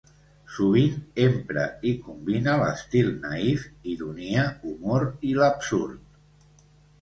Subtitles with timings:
[0.53, 0.93] Sovint
[1.25, 6.19] empra i combina l'estil naïf, ironia, humor i l'absurd.